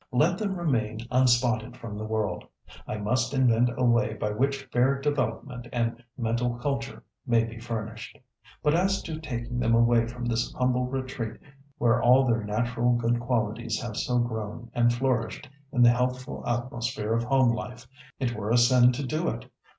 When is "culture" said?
6.57-7.03